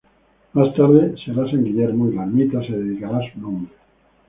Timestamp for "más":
0.53-0.73